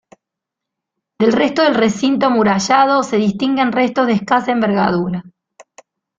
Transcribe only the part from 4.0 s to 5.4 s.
de escasa envergadura.